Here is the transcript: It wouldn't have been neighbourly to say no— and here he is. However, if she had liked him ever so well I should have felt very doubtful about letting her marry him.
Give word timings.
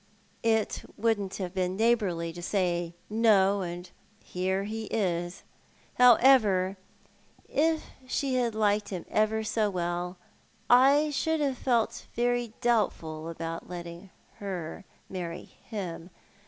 It 0.41 0.81
wouldn't 0.97 1.35
have 1.35 1.53
been 1.53 1.75
neighbourly 1.77 2.33
to 2.33 2.41
say 2.41 2.95
no— 3.07 3.61
and 3.61 3.87
here 4.19 4.63
he 4.63 4.85
is. 4.85 5.43
However, 5.99 6.75
if 7.47 7.83
she 8.07 8.33
had 8.33 8.55
liked 8.55 8.89
him 8.89 9.05
ever 9.11 9.43
so 9.43 9.69
well 9.69 10.17
I 10.71 11.11
should 11.11 11.39
have 11.41 11.59
felt 11.59 12.07
very 12.15 12.53
doubtful 12.61 13.29
about 13.29 13.69
letting 13.69 14.09
her 14.39 14.85
marry 15.07 15.43
him. 15.65 16.09